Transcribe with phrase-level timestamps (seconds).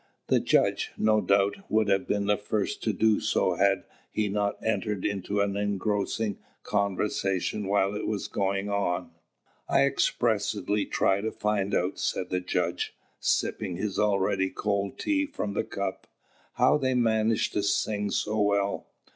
[0.29, 4.55] The judge, no doubt, would have been the first to do so had he not
[4.65, 9.11] entered into an engrossing conversation while it was going on.
[9.69, 15.53] "I expressly tried to find out," said the judge, sipping his already cold tea from
[15.53, 16.07] the cup,
[16.53, 18.87] "how they manage to sing so well.